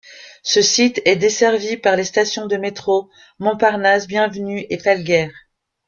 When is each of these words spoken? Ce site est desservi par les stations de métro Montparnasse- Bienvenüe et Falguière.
Ce 0.41 0.63
site 0.63 0.99
est 1.05 1.15
desservi 1.15 1.77
par 1.77 1.95
les 1.95 2.05
stations 2.05 2.47
de 2.47 2.57
métro 2.57 3.11
Montparnasse- 3.37 4.07
Bienvenüe 4.07 4.65
et 4.67 4.79
Falguière. 4.79 5.29